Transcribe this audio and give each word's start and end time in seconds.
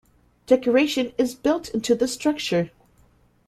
Decoration 0.47 1.11
is 1.19 1.35
built 1.35 1.69
into 1.69 1.93
the 1.93 2.07
structure. 2.07 2.71